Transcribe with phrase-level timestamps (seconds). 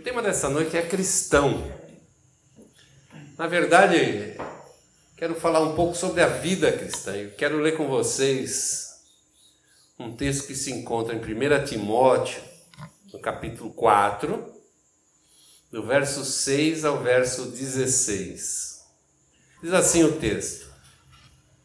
[0.00, 1.70] tema dessa noite é cristão.
[3.36, 4.36] Na verdade,
[5.16, 7.14] quero falar um pouco sobre a vida cristã.
[7.14, 8.88] Eu quero ler com vocês
[9.98, 12.40] um texto que se encontra em 1 Timóteo,
[13.12, 14.54] no capítulo 4,
[15.70, 18.80] do verso 6 ao verso 16.
[19.62, 20.66] Diz assim o texto: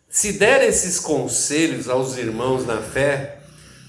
[0.10, 3.40] Se der esses conselhos aos irmãos na fé,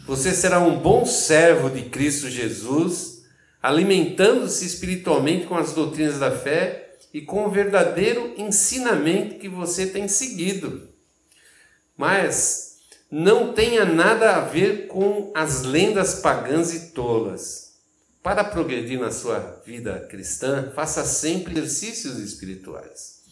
[0.06, 3.15] você será um bom servo de Cristo Jesus
[3.66, 10.06] alimentando-se espiritualmente com as doutrinas da fé e com o verdadeiro ensinamento que você tem
[10.06, 10.88] seguido.
[11.96, 12.76] Mas
[13.10, 17.80] não tenha nada a ver com as lendas pagãs e tolas.
[18.22, 23.22] Para progredir na sua vida cristã, faça sempre exercícios espirituais,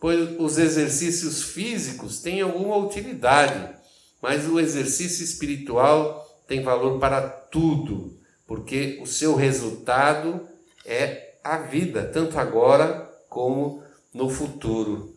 [0.00, 3.76] pois os exercícios físicos têm alguma utilidade,
[4.20, 10.46] mas o exercício espiritual tem valor para tudo porque o seu resultado
[10.84, 15.14] é a vida, tanto agora como no futuro.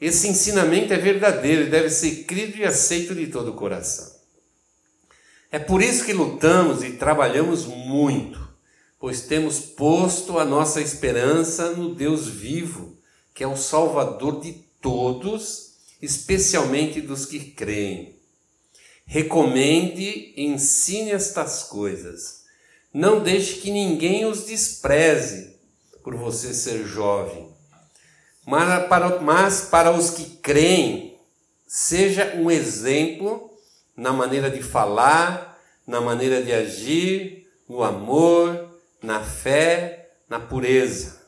[0.00, 4.12] Esse ensinamento é verdadeiro e deve ser crido e aceito de todo o coração.
[5.50, 8.48] É por isso que lutamos e trabalhamos muito,
[8.98, 12.98] pois temos posto a nossa esperança no Deus vivo,
[13.32, 18.16] que é o Salvador de todos, especialmente dos que creem.
[19.06, 22.43] Recomende e ensine estas coisas
[22.94, 25.56] não deixe que ninguém os despreze
[26.04, 27.52] por você ser jovem.
[28.46, 31.18] Mas para, mas para os que creem,
[31.66, 33.50] seja um exemplo
[33.96, 41.24] na maneira de falar, na maneira de agir, no amor, na fé, na pureza.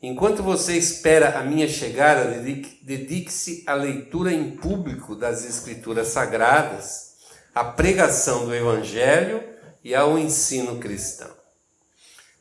[0.00, 2.40] Enquanto você espera a minha chegada,
[2.82, 7.14] dedique-se à leitura em público das Escrituras Sagradas,
[7.54, 11.30] à pregação do Evangelho e ao ensino cristão.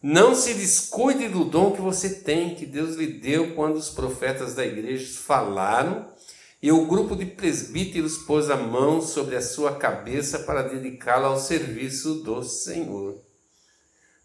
[0.01, 4.53] Não se descuide do dom que você tem, que Deus lhe deu quando os profetas
[4.53, 6.07] da igreja falaram
[6.61, 11.39] e o grupo de presbíteros pôs a mão sobre a sua cabeça para dedicá-la ao
[11.39, 13.21] serviço do Senhor.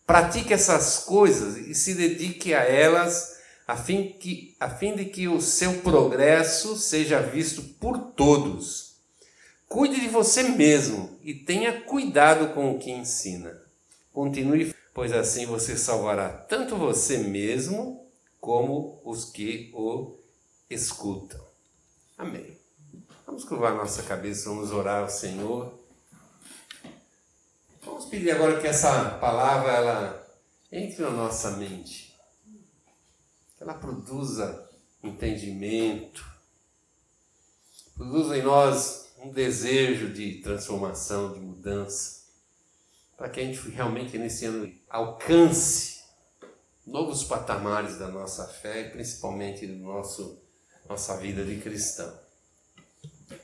[0.06, 5.28] Pratique essas coisas e se dedique a elas a fim, que, a fim de que
[5.28, 8.91] o seu progresso seja visto por todos
[9.72, 13.58] Cuide de você mesmo e tenha cuidado com o que ensina.
[14.12, 18.06] Continue, pois assim você salvará tanto você mesmo
[18.38, 20.18] como os que o
[20.68, 21.42] escutam.
[22.18, 22.58] Amém.
[23.24, 25.72] Vamos curvar nossa cabeça, vamos orar ao Senhor.
[27.82, 30.38] Vamos pedir agora que essa palavra ela
[30.70, 32.14] entre na nossa mente.
[33.56, 34.68] Que ela produza
[35.02, 36.30] entendimento.
[37.96, 42.22] Produza em nós um desejo de transformação, de mudança,
[43.16, 46.02] para que a gente realmente nesse ano alcance
[46.84, 50.42] novos patamares da nossa fé e principalmente do nosso
[50.88, 52.12] nossa vida de cristão.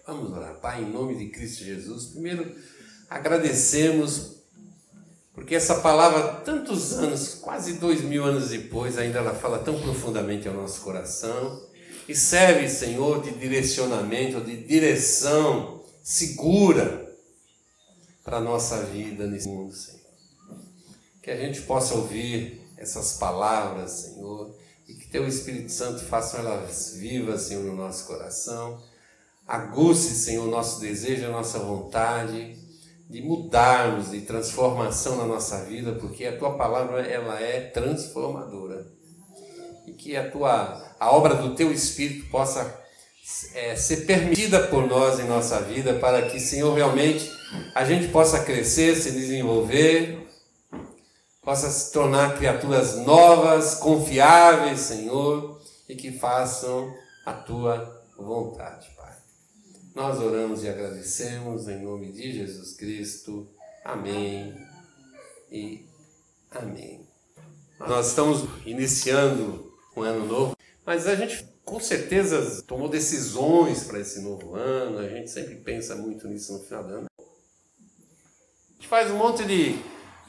[0.04, 2.06] Vamos orar, Pai, em nome de Cristo Jesus.
[2.06, 2.54] Primeiro,
[3.08, 4.38] agradecemos
[5.32, 10.48] porque essa palavra, tantos anos, quase dois mil anos depois, ainda ela fala tão profundamente
[10.48, 11.68] ao nosso coração
[12.08, 17.06] e serve, Senhor, de direcionamento, de direção segura
[18.24, 20.00] para a nossa vida nesse mundo, Senhor.
[21.22, 24.56] Que a gente possa ouvir essas palavras, Senhor,
[24.88, 28.82] e que Teu Espírito Santo faça elas vivas, Senhor, no nosso coração.
[29.46, 32.56] Aguce, Senhor, o nosso desejo, a nossa vontade
[33.10, 38.97] de mudarmos, de transformação na nossa vida, porque a Tua palavra ela é transformadora
[39.88, 42.82] e que a tua a obra do teu Espírito possa
[43.54, 47.30] é, ser permitida por nós em nossa vida, para que, Senhor, realmente
[47.74, 50.28] a gente possa crescer, se desenvolver,
[51.42, 56.92] possa se tornar criaturas novas, confiáveis, Senhor, e que façam
[57.24, 59.14] a tua vontade, Pai.
[59.94, 63.48] Nós oramos e agradecemos em nome de Jesus Cristo.
[63.84, 64.54] Amém
[65.50, 65.86] e
[66.50, 67.06] amém.
[67.78, 69.67] Nós estamos iniciando
[69.98, 70.56] um ano novo.
[70.84, 75.94] Mas a gente com certeza tomou decisões para esse novo ano, a gente sempre pensa
[75.94, 77.06] muito nisso no final do ano.
[77.18, 79.78] A gente faz um monte de,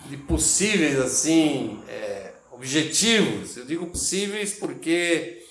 [0.09, 3.55] de possíveis assim é, objetivos.
[3.55, 5.41] Eu digo possíveis porque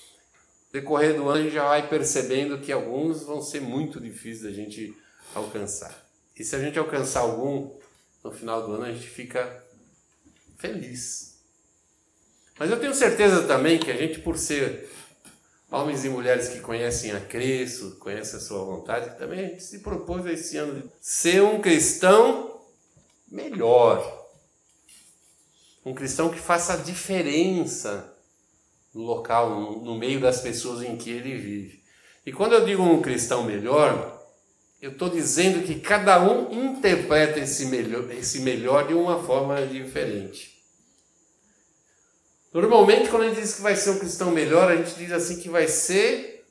[0.71, 4.51] decorrer do ano a gente já vai percebendo que alguns vão ser muito difíceis da
[4.51, 4.95] gente
[5.33, 6.07] alcançar.
[6.37, 7.75] E se a gente alcançar algum
[8.23, 9.63] no final do ano, a gente fica
[10.57, 11.28] feliz.
[12.59, 14.91] Mas eu tenho certeza também que a gente, por ser
[15.71, 19.79] homens e mulheres que conhecem a Cristo, conhecem a sua vontade, também a gente se
[19.79, 22.59] propôs esse ano de ser um cristão
[23.31, 24.17] melhor.
[25.85, 28.13] um cristão que faça a diferença
[28.93, 31.81] no local, no meio das pessoas em que ele vive.
[32.25, 34.21] E quando eu digo um cristão melhor,
[34.81, 40.58] eu estou dizendo que cada um interpreta esse melhor, esse melhor de uma forma diferente.
[42.53, 45.39] Normalmente, quando a gente diz que vai ser um cristão melhor, a gente diz assim
[45.39, 46.45] que vai ser.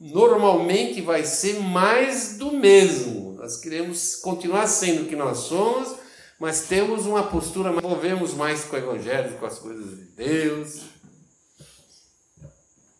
[0.00, 3.34] Normalmente vai ser mais do mesmo.
[3.34, 5.96] Nós queremos continuar sendo o que nós somos,
[6.40, 10.80] mas temos uma postura, movemos mais com o Evangelho, com as coisas de Deus.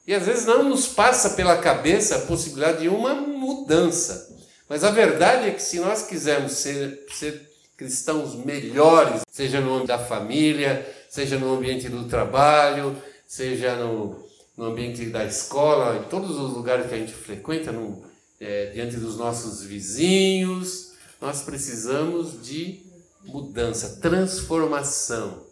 [0.07, 4.35] E às vezes não nos passa pela cabeça a possibilidade de uma mudança.
[4.69, 9.89] Mas a verdade é que se nós quisermos ser, ser cristãos melhores, seja no âmbito
[9.89, 16.37] da família, seja no ambiente do trabalho, seja no, no ambiente da escola, em todos
[16.37, 18.05] os lugares que a gente frequenta, no,
[18.41, 22.85] é, diante dos nossos vizinhos, nós precisamos de
[23.23, 25.47] mudança, transformação.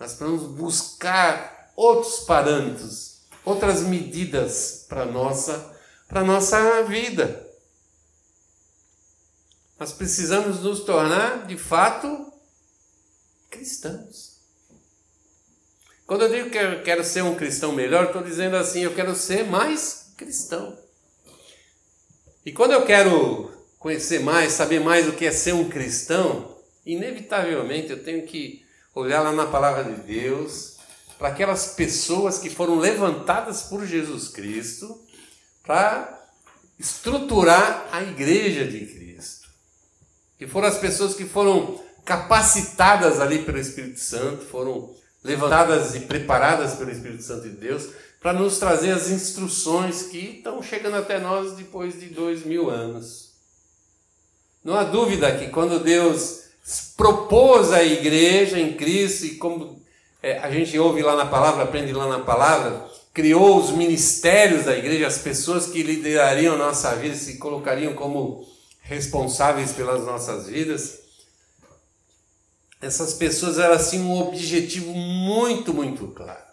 [0.00, 7.46] Nós precisamos buscar outros parâmetros, outras medidas para a nossa, para nossa vida.
[9.78, 12.32] Nós precisamos nos tornar, de fato,
[13.50, 14.27] cristãos.
[16.08, 19.14] Quando eu digo que eu quero ser um cristão melhor, estou dizendo assim, eu quero
[19.14, 20.74] ser mais cristão.
[22.46, 26.56] E quando eu quero conhecer mais, saber mais o que é ser um cristão,
[26.86, 28.64] inevitavelmente eu tenho que
[28.94, 30.78] olhar lá na palavra de Deus,
[31.18, 34.98] para aquelas pessoas que foram levantadas por Jesus Cristo
[35.62, 36.26] para
[36.78, 39.46] estruturar a igreja de Cristo.
[40.38, 44.96] Que foram as pessoas que foram capacitadas ali pelo Espírito Santo, foram
[45.28, 47.88] levantadas e preparadas pelo Espírito Santo de Deus
[48.20, 53.28] para nos trazer as instruções que estão chegando até nós depois de dois mil anos.
[54.64, 56.44] Não há dúvida que quando Deus
[56.96, 59.80] propôs a igreja em Cristo, e como
[60.22, 62.84] é, a gente ouve lá na palavra, aprende lá na palavra,
[63.14, 68.44] criou os ministérios da igreja, as pessoas que liderariam nossa vida, se colocariam como
[68.80, 70.97] responsáveis pelas nossas vidas
[72.80, 76.46] essas pessoas elas tinham um objetivo muito, muito claro.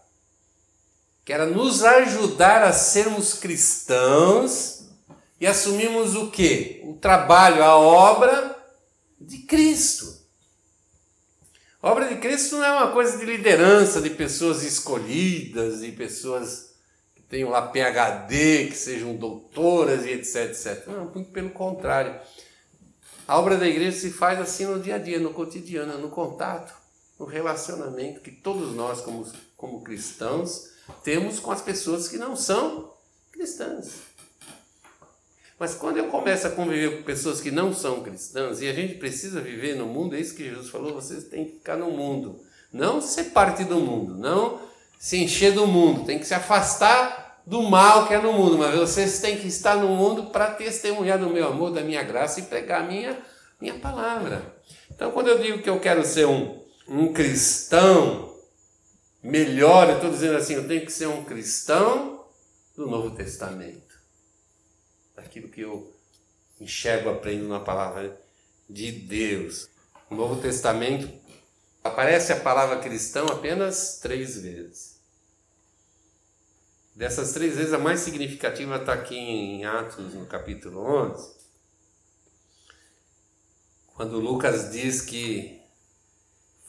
[1.23, 4.85] Que era nos ajudar a sermos cristãos
[5.39, 6.81] e assumirmos o que?
[6.83, 8.55] O trabalho, a obra
[9.19, 10.15] de Cristo.
[11.81, 16.73] Obra de Cristo não é uma coisa de liderança, de pessoas escolhidas, de pessoas
[17.13, 20.87] que tenham lá PhD, que sejam doutoras e etc, etc.
[20.87, 22.19] Não, muito pelo contrário.
[23.27, 26.73] A obra da igreja se faz assim no dia a dia, no cotidiano, no contato,
[27.19, 29.25] no relacionamento que todos nós, como,
[29.57, 30.69] como cristãos,
[31.03, 32.93] temos com as pessoas que não são
[33.31, 34.01] cristãs.
[35.57, 38.95] Mas quando eu começo a conviver com pessoas que não são cristãs, e a gente
[38.95, 42.39] precisa viver no mundo, é isso que Jesus falou: vocês têm que ficar no mundo.
[42.71, 44.59] Não ser parte do mundo, não
[44.99, 48.75] se encher do mundo, tem que se afastar do mal que é no mundo, mas
[48.75, 52.43] vocês têm que estar no mundo para testemunhar do meu amor, da minha graça e
[52.43, 53.17] pregar a minha,
[53.61, 54.55] minha palavra.
[54.89, 58.33] Então, quando eu digo que eu quero ser um, um cristão
[59.21, 62.25] melhor, eu estou dizendo assim, eu tenho que ser um cristão
[62.75, 63.95] do Novo Testamento.
[65.15, 65.93] Daquilo que eu
[66.59, 68.19] enxergo, aprendo na palavra
[68.69, 69.69] de Deus.
[70.09, 71.09] No Novo Testamento
[71.83, 74.94] aparece a palavra cristão apenas três vezes.
[76.95, 81.35] Dessas três vezes, a mais significativa está aqui em Atos, no capítulo 11,
[83.93, 85.59] quando Lucas diz que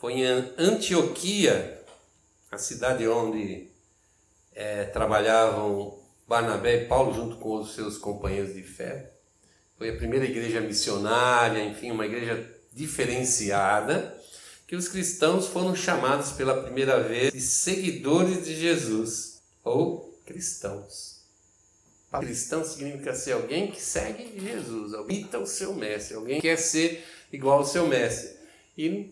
[0.00, 0.24] foi em
[0.58, 1.80] Antioquia,
[2.50, 3.68] a cidade onde
[4.52, 9.12] é, trabalhavam Barnabé e Paulo junto com os seus companheiros de fé.
[9.78, 14.20] Foi a primeira igreja missionária, enfim, uma igreja diferenciada,
[14.66, 21.16] que os cristãos foram chamados pela primeira vez de seguidores de Jesus, ou cristãos.
[22.20, 27.04] Cristão significa ser alguém que segue Jesus, imita o seu mestre, alguém que quer ser
[27.32, 28.36] igual ao seu mestre.
[28.76, 29.10] E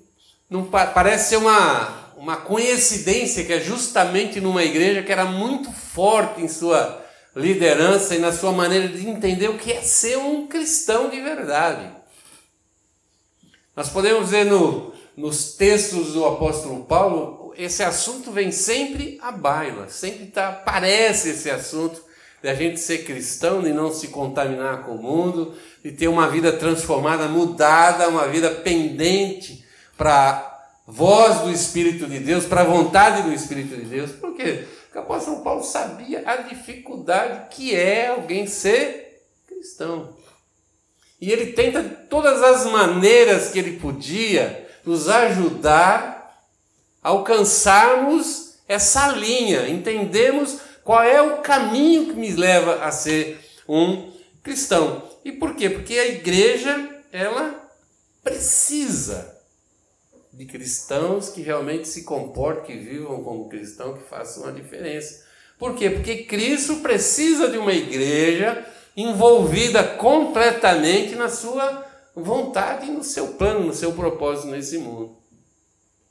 [0.49, 6.41] não parece ser uma, uma coincidência que é justamente numa igreja que era muito forte
[6.41, 7.05] em sua
[7.35, 11.91] liderança e na sua maneira de entender o que é ser um cristão de verdade.
[13.77, 19.89] Nós podemos ver no, nos textos do apóstolo Paulo esse assunto vem sempre à baila,
[19.89, 22.03] sempre tá, aparece esse assunto
[22.43, 26.29] de a gente ser cristão e não se contaminar com o mundo, de ter uma
[26.29, 29.65] vida transformada, mudada, uma vida pendente
[29.97, 34.13] para a voz do Espírito de Deus, para a vontade do Espírito de Deus.
[34.13, 34.67] Por quê?
[34.85, 40.15] Porque o apóstolo Paulo sabia a dificuldade que é alguém ser cristão.
[41.19, 46.14] E ele tenta de todas as maneiras que ele podia nos ajudar
[47.05, 54.11] alcançarmos essa linha, entendemos qual é o caminho que me leva a ser um
[54.43, 55.03] cristão.
[55.23, 55.69] E por quê?
[55.69, 57.69] Porque a igreja, ela
[58.23, 59.39] precisa
[60.33, 65.25] de cristãos que realmente se comportem, que vivam como cristão, que façam a diferença.
[65.59, 65.91] Por quê?
[65.91, 71.85] Porque Cristo precisa de uma igreja envolvida completamente na sua
[72.17, 75.24] vontade, no seu plano, no seu propósito nesse mundo.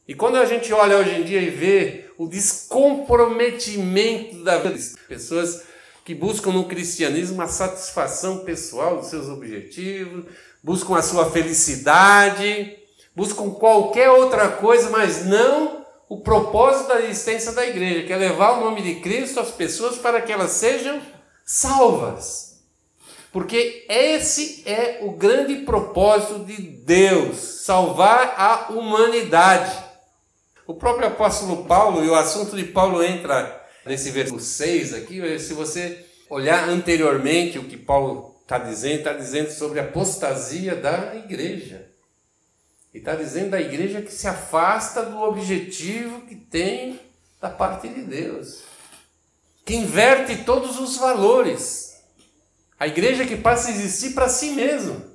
[0.07, 5.63] E quando a gente olha hoje em dia e vê o descomprometimento da vida, pessoas
[6.03, 10.25] que buscam no cristianismo a satisfação pessoal dos seus objetivos,
[10.61, 12.77] buscam a sua felicidade,
[13.15, 18.57] buscam qualquer outra coisa, mas não o propósito da existência da igreja, que é levar
[18.57, 21.01] o nome de Cristo às pessoas para que elas sejam
[21.45, 22.61] salvas.
[23.31, 29.82] Porque esse é o grande propósito de Deus, salvar a humanidade.
[30.65, 35.53] O próprio apóstolo Paulo, e o assunto de Paulo entra nesse versículo 6 aqui, se
[35.53, 41.89] você olhar anteriormente o que Paulo está dizendo, está dizendo sobre a apostasia da igreja.
[42.93, 46.99] E está dizendo da igreja que se afasta do objetivo que tem
[47.41, 48.61] da parte de Deus,
[49.65, 51.93] que inverte todos os valores.
[52.79, 55.11] A igreja que passa a existir para si mesmo.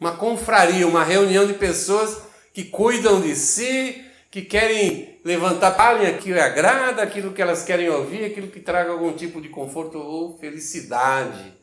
[0.00, 2.27] Uma confraria, uma reunião de pessoas
[2.58, 8.24] que cuidam de si, que querem levantar palha que agrada, aquilo que elas querem ouvir,
[8.24, 11.54] aquilo que traga algum tipo de conforto ou felicidade,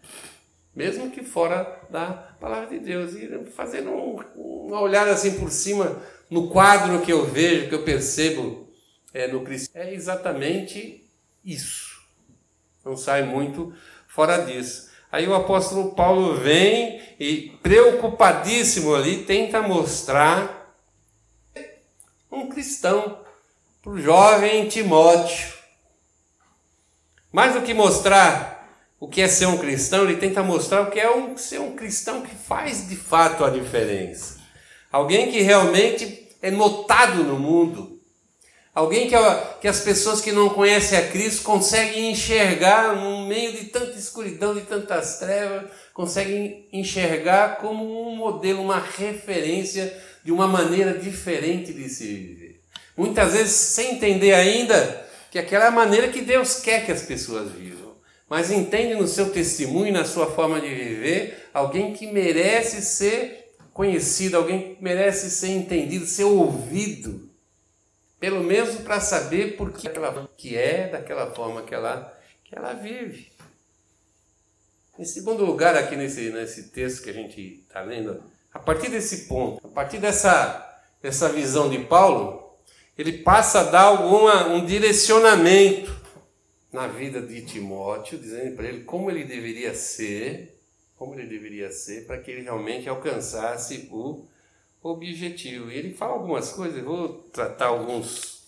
[0.73, 3.13] mesmo que fora da palavra de Deus.
[3.13, 7.83] E fazendo um, uma olhada assim por cima no quadro que eu vejo, que eu
[7.83, 8.65] percebo
[9.13, 11.11] é, no Cristo, é exatamente
[11.43, 11.99] isso.
[12.85, 13.73] Não sai muito
[14.07, 14.89] fora disso.
[15.11, 20.54] Aí o apóstolo Paulo vem e, preocupadíssimo ali, tenta mostrar
[22.35, 23.19] um cristão,
[23.81, 25.53] para o jovem Timóteo.
[27.31, 28.55] Mais do que mostrar
[28.99, 31.75] o que é ser um cristão, ele tenta mostrar o que é um, ser um
[31.75, 34.39] cristão que faz de fato a diferença.
[34.91, 37.99] Alguém que realmente é notado no mundo.
[38.73, 39.15] Alguém que,
[39.61, 44.53] que as pessoas que não conhecem a Cristo conseguem enxergar no meio de tanta escuridão,
[44.53, 51.87] de tantas trevas, conseguem enxergar como um modelo, uma referência de uma maneira diferente de
[51.87, 52.61] se viver.
[52.97, 57.03] Muitas vezes sem entender ainda que aquela é a maneira que Deus quer que as
[57.03, 57.93] pessoas vivam.
[58.27, 64.37] Mas entende no seu testemunho, na sua forma de viver, alguém que merece ser conhecido,
[64.37, 67.29] alguém que merece ser entendido, ser ouvido.
[68.19, 72.73] Pelo menos para saber por que ela que é daquela forma que ela, que ela
[72.73, 73.31] vive.
[74.97, 78.23] Em segundo lugar, aqui nesse, nesse texto que a gente está lendo,
[78.55, 82.55] a partir desse ponto, a partir dessa, dessa visão de Paulo,
[82.97, 85.93] ele passa a dar alguma, um direcionamento
[86.71, 90.57] na vida de Timóteo, dizendo para ele como ele deveria ser,
[90.95, 94.25] como ele deveria ser para que ele realmente alcançasse o
[94.81, 95.69] objetivo.
[95.69, 98.41] E ele fala algumas coisas, eu vou tratar alguns,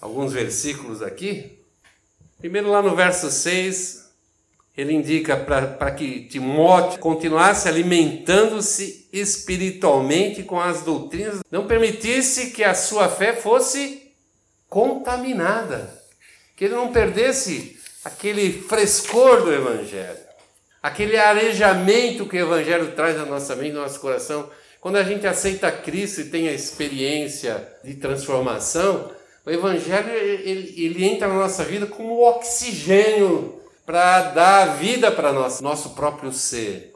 [0.00, 1.58] alguns versículos aqui.
[2.38, 4.07] Primeiro lá no verso 6,
[4.78, 12.74] ele indica para que Timóteo continuasse alimentando-se espiritualmente com as doutrinas, não permitisse que a
[12.74, 14.12] sua fé fosse
[14.68, 15.92] contaminada,
[16.56, 20.20] que ele não perdesse aquele frescor do Evangelho,
[20.80, 24.48] aquele arejamento que o Evangelho traz na nossa mente, no nosso coração.
[24.80, 29.10] Quando a gente aceita Cristo e tem a experiência de transformação,
[29.44, 33.57] o Evangelho ele, ele entra na nossa vida como oxigênio
[33.88, 36.92] para dar vida para nosso, nosso próprio ser.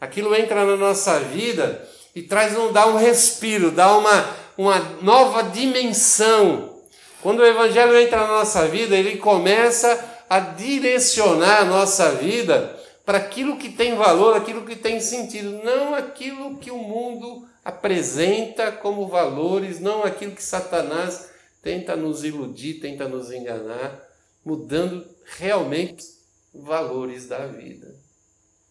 [0.00, 5.42] Aquilo entra na nossa vida e traz um, dá um respiro, dá uma, uma nova
[5.42, 6.80] dimensão.
[7.20, 13.18] Quando o Evangelho entra na nossa vida, ele começa a direcionar a nossa vida para
[13.18, 19.08] aquilo que tem valor, aquilo que tem sentido, não aquilo que o mundo apresenta como
[19.08, 21.32] valores, não aquilo que Satanás
[21.62, 24.08] tenta nos iludir, tenta nos enganar,
[24.42, 25.04] mudando
[25.36, 26.18] realmente
[26.54, 27.94] valores da vida.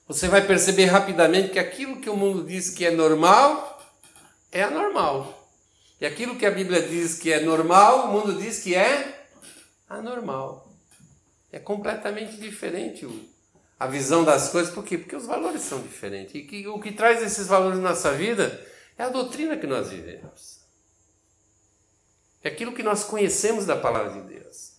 [0.07, 3.79] Você vai perceber rapidamente que aquilo que o mundo diz que é normal
[4.51, 5.48] é anormal.
[6.01, 9.27] E aquilo que a Bíblia diz que é normal, o mundo diz que é
[9.88, 10.67] anormal.
[11.51, 13.07] É completamente diferente
[13.79, 14.74] a visão das coisas.
[14.74, 14.98] Por quê?
[14.98, 16.33] Porque os valores são diferentes.
[16.51, 18.65] E o que traz esses valores na nossa vida
[18.98, 20.59] é a doutrina que nós vivemos.
[22.43, 24.74] É aquilo que nós conhecemos da palavra de Deus.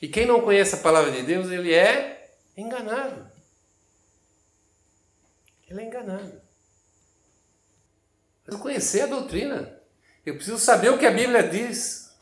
[0.00, 2.15] E quem não conhece a palavra de Deus, ele é
[2.56, 3.30] enganado.
[5.68, 6.40] Ele é enganado.
[8.46, 9.80] Eu conhecer a doutrina.
[10.24, 12.14] Eu preciso saber o que a Bíblia diz.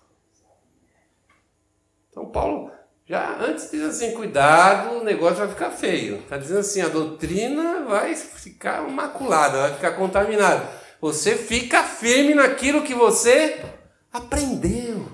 [2.10, 2.72] Então, Paulo
[3.06, 6.20] já antes diz assim: cuidado, o negócio vai ficar feio.
[6.20, 10.66] Está dizendo assim: a doutrina vai ficar maculada, vai ficar contaminada.
[11.00, 13.62] Você fica firme naquilo que você
[14.10, 15.06] aprendeu.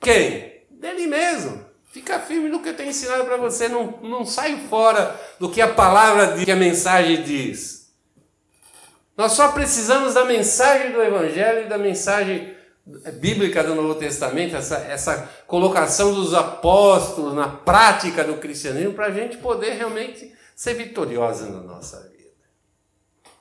[0.00, 0.64] Quem?
[0.70, 1.69] Dele mesmo.
[1.90, 3.68] Fica firme no que eu tenho ensinado para você.
[3.68, 7.90] Não, não saio fora do que a palavra diz, que a mensagem diz.
[9.16, 12.54] Nós só precisamos da mensagem do Evangelho e da mensagem
[13.20, 19.10] bíblica do Novo Testamento, essa, essa colocação dos apóstolos na prática do cristianismo, para a
[19.10, 22.30] gente poder realmente ser vitoriosa na nossa vida.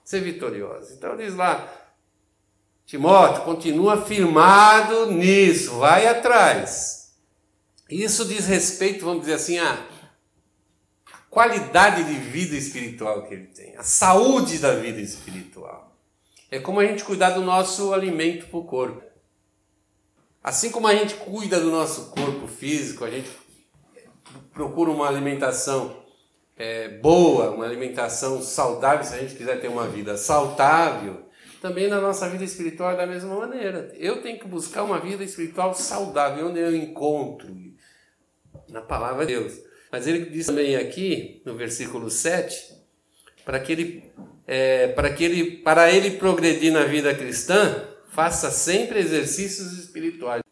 [0.04, 0.94] Ser vitoriosa.
[0.94, 1.72] Então diz lá,
[2.86, 6.99] Timóteo, continua firmado nisso, vai atrás.
[7.90, 9.84] Isso diz respeito, vamos dizer assim, a
[11.30, 15.96] qualidade de vida espiritual que ele tem, a saúde da vida espiritual.
[16.52, 19.02] É como a gente cuidar do nosso alimento para o corpo.
[20.44, 23.30] Assim como a gente cuida do nosso corpo físico, a gente
[24.54, 26.04] procura uma alimentação
[26.58, 31.26] é, boa, uma alimentação saudável, se a gente quiser ter uma vida saudável,
[31.62, 33.92] também na nossa vida espiritual é da mesma maneira.
[33.98, 37.69] Eu tenho que buscar uma vida espiritual saudável, onde eu encontro
[38.72, 39.54] na palavra de Deus.
[39.92, 42.76] Mas ele diz também aqui, no versículo 7,
[43.44, 44.12] para que ele,
[44.46, 50.44] é, para que ele, para ele progredir na vida cristã, faça sempre exercícios espirituais.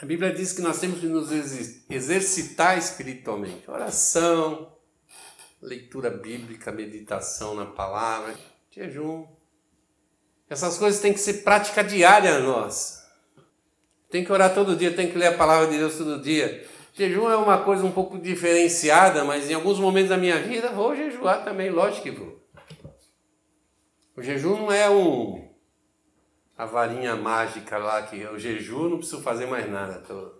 [0.00, 1.30] A Bíblia diz que nós temos que nos
[1.90, 3.68] exercitar espiritualmente.
[3.68, 4.72] Oração,
[5.60, 8.34] leitura bíblica, meditação na palavra,
[8.70, 9.26] jejum.
[10.48, 13.08] Essas coisas têm que ser prática diária nossa.
[14.10, 16.67] Tem que orar todo dia, tem que ler a palavra de Deus todo dia.
[16.98, 20.96] Jejum é uma coisa um pouco diferenciada, mas em alguns momentos da minha vida vou
[20.96, 22.44] jejuar também, lógico que vou.
[24.16, 25.48] O jejum não é um
[26.56, 30.02] a varinha mágica lá que eu jejuo, não preciso fazer mais nada.
[30.08, 30.32] Tô...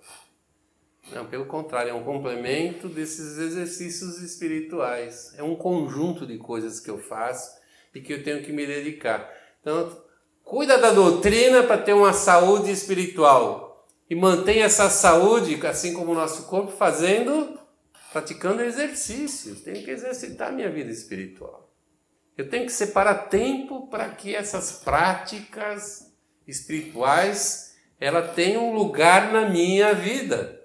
[1.13, 5.33] Não, pelo contrário, é um complemento desses exercícios espirituais.
[5.39, 7.57] É um conjunto de coisas que eu faço
[7.95, 9.33] e que eu tenho que me dedicar.
[9.61, 9.97] Então,
[10.43, 13.68] cuida da doutrina para ter uma saúde espiritual
[14.09, 17.59] e mantém essa saúde, assim como o nosso corpo, fazendo,
[18.13, 19.61] praticando exercícios.
[19.61, 21.71] Tenho que exercitar minha vida espiritual.
[22.37, 26.15] Eu tenho que separar tempo para que essas práticas
[26.47, 30.59] espirituais, ela tem um lugar na minha vida.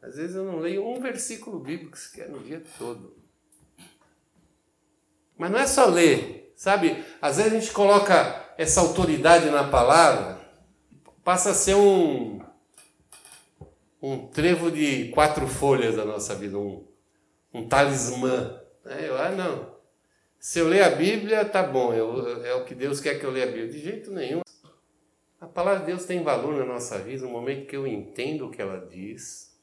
[0.00, 3.16] Às vezes eu não leio um versículo bíblico sequer no dia todo.
[5.36, 7.04] Mas não é só ler, sabe?
[7.20, 10.39] Às vezes a gente coloca essa autoridade na palavra,
[11.24, 12.40] passa a ser um,
[14.02, 16.86] um trevo de quatro folhas da nossa vida, um,
[17.52, 18.60] um talismã.
[18.84, 19.78] É, eu, ah, não.
[20.38, 23.30] Se eu ler a Bíblia, tá bom, eu, é o que Deus quer que eu
[23.30, 23.68] leia a Bíblia.
[23.68, 24.40] De jeito nenhum.
[25.40, 28.50] A palavra de Deus tem valor na nossa vida no momento que eu entendo o
[28.50, 29.58] que ela diz,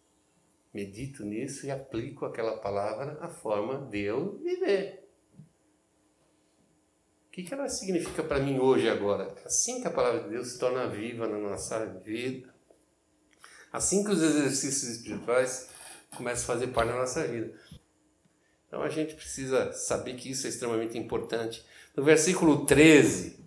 [0.73, 5.06] medito nisso e aplico aquela palavra à forma de eu viver.
[7.37, 9.31] Que, que ela significa para mim hoje agora?
[9.45, 12.51] Assim que a palavra de Deus se torna viva na nossa vida,
[13.71, 15.69] assim que os exercícios espirituais
[16.15, 17.53] começam a fazer parte da nossa vida.
[18.67, 21.63] Então a gente precisa saber que isso é extremamente importante.
[21.95, 23.37] No versículo 13,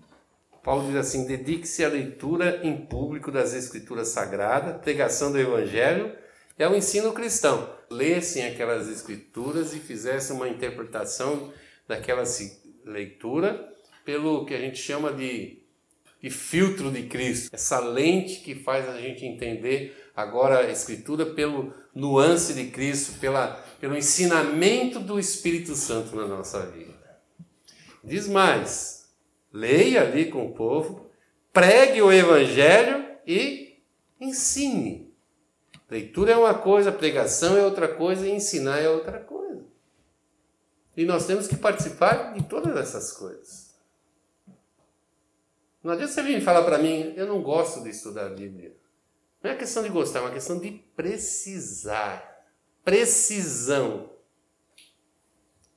[0.62, 6.16] Paulo diz assim: dedique-se à leitura em público das Escrituras Sagradas, pregação do Evangelho
[6.56, 7.68] e ao ensino cristão.
[7.90, 11.52] Lessem aquelas Escrituras e fizessem uma interpretação
[11.88, 12.22] daquela
[12.84, 13.68] leitura
[14.04, 15.58] pelo que a gente chama de,
[16.22, 21.72] de filtro de Cristo, essa lente que faz a gente entender agora a Escritura pelo
[21.94, 26.92] nuance de Cristo, pela pelo ensinamento do Espírito Santo na nossa vida.
[28.04, 29.10] Diz mais:
[29.52, 31.10] leia ali com o povo,
[31.52, 33.78] pregue o Evangelho e
[34.20, 35.10] ensine.
[35.90, 39.64] Leitura é uma coisa, pregação é outra coisa e ensinar é outra coisa.
[40.96, 43.69] E nós temos que participar de todas essas coisas.
[45.82, 48.76] Não adianta você vir falar para mim, eu não gosto de estudar a Bíblia.
[49.42, 52.30] Não é questão de gostar, é uma questão de precisar
[52.84, 54.10] precisão.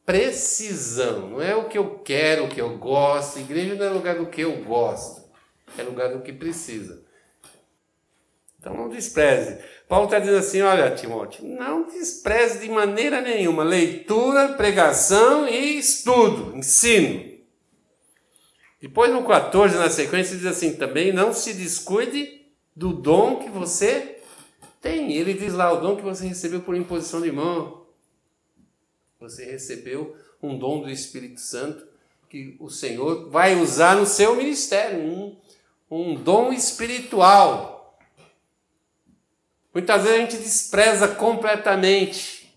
[0.06, 1.30] Precisão.
[1.30, 3.39] Não é o que eu quero, o que eu gosto.
[3.39, 5.24] igreja não é lugar do que eu gosto.
[5.78, 7.04] É lugar do que precisa.
[8.60, 9.60] Então não despreze.
[9.88, 16.56] Paulo está dizendo assim: olha, Timóteo, não despreze de maneira nenhuma leitura, pregação e estudo,
[16.56, 17.33] ensino.
[18.84, 24.22] Depois no 14, na sequência, diz assim: também não se descuide do dom que você
[24.82, 27.86] tem, ele diz lá, o dom que você recebeu por imposição de mão.
[29.22, 31.88] Você recebeu um dom do Espírito Santo
[32.28, 35.38] que o Senhor vai usar no seu ministério, um,
[35.89, 37.98] um dom espiritual.
[39.74, 42.54] Muitas vezes a gente despreza completamente.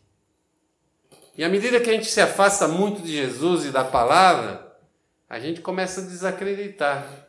[1.39, 4.66] E à medida que a gente se afasta muito de Jesus e da palavra,
[5.29, 7.27] a gente começa a desacreditar.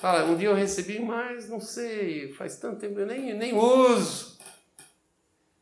[0.00, 4.38] Fala, um dia eu recebi, mas não sei, faz tanto tempo eu nem, nem uso.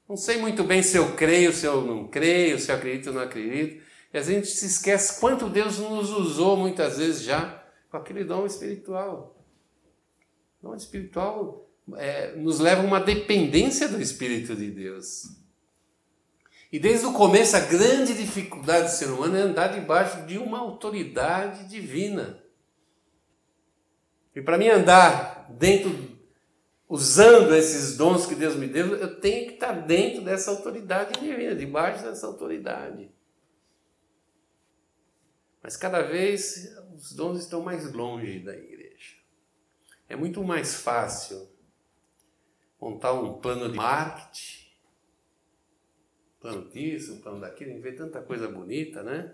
[0.09, 3.15] Não sei muito bem se eu creio, se eu não creio, se eu acredito ou
[3.15, 3.83] não acredito.
[4.13, 8.45] E a gente se esquece quanto Deus nos usou muitas vezes já com aquele dom
[8.45, 9.39] espiritual.
[10.61, 15.42] O dom espiritual é, nos leva a uma dependência do Espírito de Deus.
[16.73, 20.59] E desde o começo, a grande dificuldade do ser humano é andar debaixo de uma
[20.59, 22.43] autoridade divina.
[24.35, 26.19] E para mim andar dentro,
[26.89, 31.55] usando esses dons que Deus me deu, eu tenho que estar dentro dessa autoridade divina,
[31.55, 33.13] debaixo dessa autoridade.
[35.63, 39.17] Mas cada vez os dons estão mais longe da igreja.
[40.09, 41.51] É muito mais fácil
[42.81, 44.62] montar um plano de marketing,
[46.43, 49.33] plano disso, plano daquilo, ver tanta coisa bonita, né?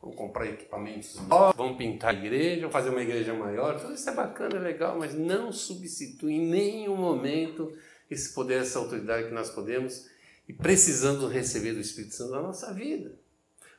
[0.00, 3.80] Vamos comprar equipamentos novos, vamos pintar a igreja, fazer uma igreja maior.
[3.80, 7.76] Tudo isso é bacana, é legal, mas não substitui em nenhum momento
[8.08, 10.06] esse poder, essa autoridade que nós podemos
[10.46, 13.18] e precisamos receber do Espírito Santo na nossa vida.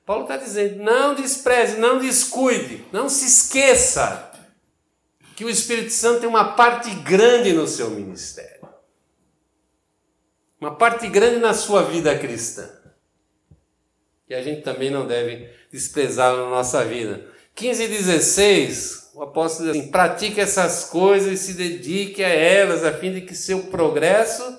[0.05, 4.31] Paulo está dizendo: não despreze, não descuide, não se esqueça
[5.35, 8.56] que o Espírito Santo tem uma parte grande no seu ministério,
[10.59, 12.67] uma parte grande na sua vida cristã.
[14.29, 17.25] E a gente também não deve desprezá-lo na nossa vida.
[17.55, 22.83] 15 e 16, o apóstolo diz assim: pratique essas coisas e se dedique a elas,
[22.83, 24.57] a fim de que seu progresso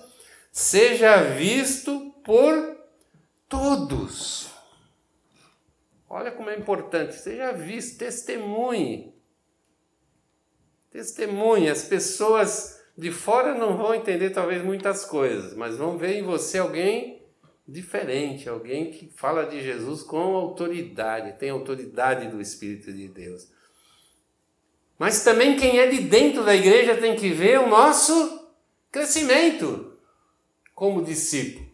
[0.51, 2.77] seja visto por
[3.49, 4.49] todos.
[6.09, 9.15] Olha como é importante, seja visto, testemunhe.
[10.91, 11.69] Testemunhe.
[11.69, 16.59] As pessoas de fora não vão entender talvez muitas coisas, mas vão ver em você
[16.59, 17.23] alguém
[17.67, 23.53] diferente, alguém que fala de Jesus com autoridade, tem autoridade do Espírito de Deus.
[24.99, 28.51] Mas também quem é de dentro da igreja tem que ver o nosso
[28.91, 29.97] crescimento
[30.75, 31.69] como discípulo.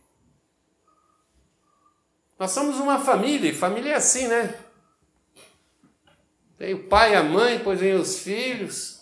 [2.38, 4.60] Nós somos uma família, e família é assim, né?
[6.58, 8.93] Tem o pai, a mãe, depois vem os filhos,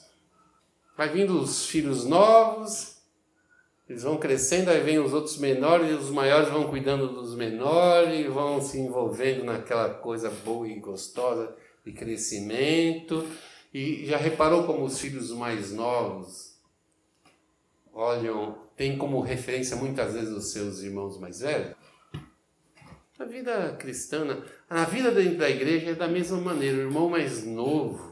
[1.03, 2.99] vai vindo os filhos novos,
[3.89, 8.33] eles vão crescendo, aí vem os outros menores, e os maiores vão cuidando dos menores,
[8.33, 13.27] vão se envolvendo naquela coisa boa e gostosa de crescimento.
[13.75, 16.57] E já reparou como os filhos mais novos
[17.93, 21.75] olham, têm como referência muitas vezes os seus irmãos mais velhos?
[23.19, 26.77] A vida cristã, a vida dentro da igreja é da mesma maneira.
[26.77, 28.12] O irmão mais novo,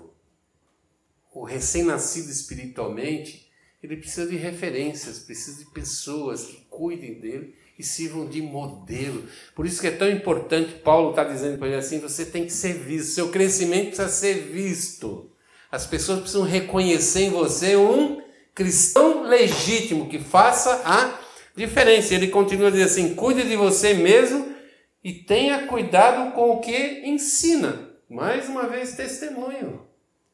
[1.33, 3.49] o recém-nascido espiritualmente,
[3.83, 9.25] ele precisa de referências, precisa de pessoas que cuidem dele e sirvam de modelo.
[9.55, 12.53] Por isso que é tão importante, Paulo está dizendo para ele assim: você tem que
[12.53, 15.31] ser visto, seu crescimento precisa ser visto.
[15.73, 18.21] As pessoas precisam reconhecer em você um
[18.55, 21.19] cristão legítimo que faça a
[21.57, 22.15] diferença.
[22.15, 24.55] Ele continua dizer assim: cuide de você mesmo
[25.03, 27.89] e tenha cuidado com o que ensina.
[28.11, 29.90] Mais uma vez, testemunho.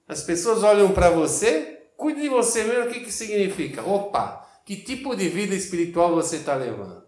[0.09, 3.83] As pessoas olham para você, cuide de você mesmo, o que, que significa?
[3.83, 7.05] Opa, que tipo de vida espiritual você está levando?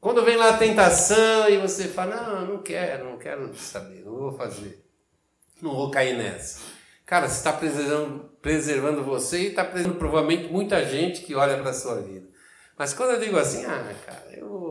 [0.00, 4.16] Quando vem lá a tentação e você fala, não, não quero, não quero saber, não
[4.16, 4.84] vou fazer,
[5.60, 6.60] não vou cair nessa.
[7.04, 11.70] Cara, você está preservando, preservando você e está preservando provavelmente muita gente que olha para
[11.70, 12.28] a sua vida.
[12.76, 14.68] Mas quando eu digo assim, ah, cara, eu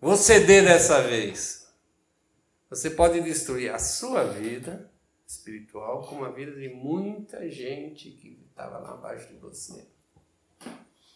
[0.00, 1.57] Vou ceder dessa vez.
[2.70, 4.92] Você pode destruir a sua vida
[5.26, 9.86] espiritual como a vida de muita gente que estava lá abaixo de você.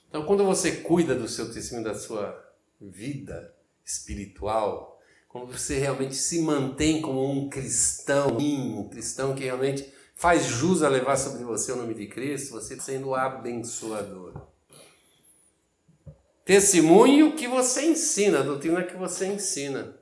[0.08, 2.38] Então, quando você cuida do seu testemunho, da sua
[2.80, 10.44] vida espiritual, quando você realmente se mantém como um cristão, um cristão que realmente faz
[10.44, 14.46] jus a levar sobre você o nome de Cristo, você sendo abençoador.
[16.44, 20.01] Testemunho que você ensina, a doutrina que você ensina.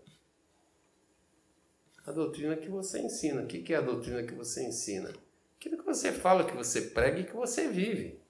[2.10, 3.42] A doutrina que você ensina.
[3.42, 5.12] O que é a doutrina que você ensina?
[5.56, 8.20] Aquilo que você fala, que você prega e que você vive.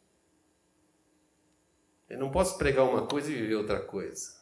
[2.07, 4.39] Eu não posso pregar uma coisa e viver outra coisa.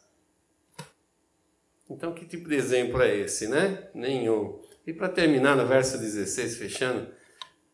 [1.89, 3.89] Então, que tipo de exemplo é esse, né?
[3.93, 4.61] Nenhum.
[4.85, 7.09] E para terminar, no verso 16, fechando,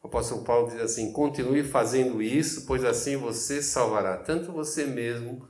[0.04, 5.50] o apóstolo Paulo diz assim: continue fazendo isso, pois assim você salvará tanto você mesmo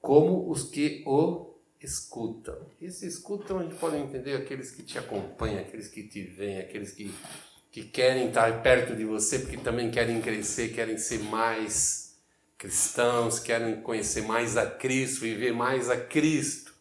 [0.00, 1.49] como os que o
[1.80, 2.56] escutam.
[2.80, 6.58] E se escutam, a gente pode entender aqueles que te acompanham, aqueles que te veem,
[6.58, 7.12] aqueles que,
[7.70, 12.18] que querem estar perto de você, porque também querem crescer, querem ser mais
[12.58, 16.74] cristãos, querem conhecer mais a Cristo, viver mais a Cristo.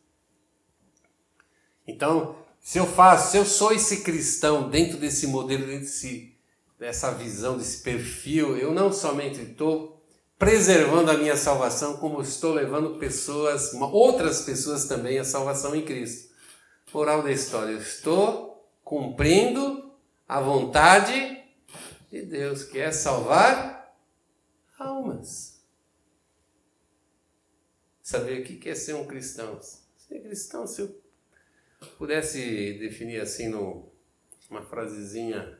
[1.88, 6.36] Então, se eu faço, se eu sou esse cristão dentro desse modelo, dentro desse,
[6.78, 9.99] dessa visão, desse perfil, eu não somente estou
[10.39, 16.34] preservando a minha salvação, como estou levando pessoas, outras pessoas também à salvação em Cristo.
[16.93, 19.93] Moral da história, eu estou cumprindo
[20.25, 21.43] a vontade
[22.10, 23.93] de Deus, que é salvar
[24.80, 25.62] almas.
[28.02, 29.60] Saber o que é ser um cristão?
[29.62, 31.02] Ser cristão, se eu
[31.97, 35.59] pudesse definir assim numa frasezinha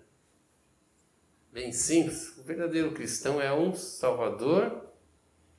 [1.52, 4.86] bem simples, o verdadeiro cristão é um salvador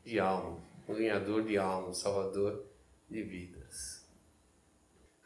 [0.05, 2.65] de alma, um ganhador de alma, um salvador
[3.09, 4.07] de vidas.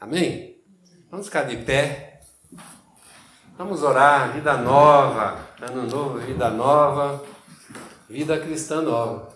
[0.01, 0.63] Amém?
[1.11, 2.21] Vamos ficar de pé.
[3.57, 7.25] Vamos orar, vida nova, ano novo, vida nova,
[8.09, 9.34] vida cristã nova.